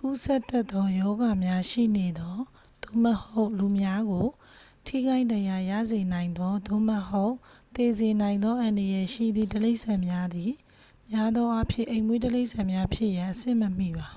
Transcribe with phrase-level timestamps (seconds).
[0.06, 2.36] ူးစက်တတ်သော ရောဂါများရှိနေသော
[2.82, 4.26] သို့မဟုတ် လူများကို
[4.86, 7.34] ထိခိုက်ဒဏ်ရာရစေနိုင်သော သို့မဟုတ်
[7.76, 10.52] သေစေနိုင်သော အန္တရာယ်ရှိသည့်တိရစ္ဆာန်များသည်
[11.10, 14.08] များသောအားဖြင့် အိမ်မွေးတိရစ္ဆာန်များဖြစ်ရန် အဆင့်မမီပါ